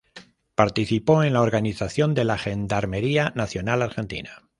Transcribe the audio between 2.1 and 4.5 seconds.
de la Gendarmería Nacional Argentina.